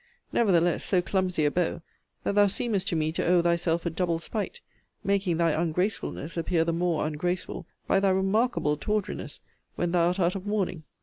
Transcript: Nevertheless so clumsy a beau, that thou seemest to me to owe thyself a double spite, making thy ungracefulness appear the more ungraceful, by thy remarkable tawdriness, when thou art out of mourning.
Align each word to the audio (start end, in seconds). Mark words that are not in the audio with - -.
Nevertheless 0.33 0.83
so 0.83 0.99
clumsy 0.99 1.45
a 1.45 1.51
beau, 1.51 1.83
that 2.23 2.33
thou 2.33 2.47
seemest 2.47 2.87
to 2.87 2.95
me 2.95 3.11
to 3.11 3.23
owe 3.23 3.43
thyself 3.43 3.85
a 3.85 3.91
double 3.91 4.17
spite, 4.17 4.59
making 5.03 5.37
thy 5.37 5.51
ungracefulness 5.51 6.37
appear 6.37 6.63
the 6.65 6.73
more 6.73 7.05
ungraceful, 7.05 7.67
by 7.85 7.99
thy 7.99 8.09
remarkable 8.09 8.77
tawdriness, 8.77 9.41
when 9.75 9.91
thou 9.91 10.07
art 10.07 10.19
out 10.19 10.33
of 10.33 10.47
mourning. 10.47 10.85